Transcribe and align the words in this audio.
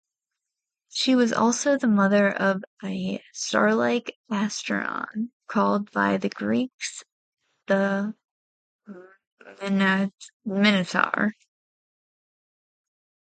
She 0.89 1.13
was 1.15 1.31
also 1.31 1.77
the 1.77 1.85
mother 1.85 2.31
of 2.31 2.63
"starlike" 2.83 4.09
Asterion, 4.31 5.29
called 5.45 5.91
by 5.91 6.17
the 6.17 6.29
Greeks 6.29 7.03
the 7.67 8.15
Minotaur. 10.43 11.33